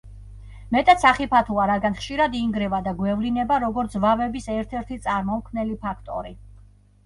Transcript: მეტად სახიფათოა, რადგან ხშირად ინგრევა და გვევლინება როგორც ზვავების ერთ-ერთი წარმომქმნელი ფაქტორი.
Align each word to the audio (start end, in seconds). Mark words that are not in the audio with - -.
მეტად 0.75 1.03
სახიფათოა, 1.03 1.65
რადგან 1.71 1.97
ხშირად 1.99 2.39
ინგრევა 2.41 2.81
და 2.89 2.95
გვევლინება 3.03 3.61
როგორც 3.67 4.01
ზვავების 4.01 4.51
ერთ-ერთი 4.57 5.01
წარმომქმნელი 5.07 5.81
ფაქტორი. 5.89 6.39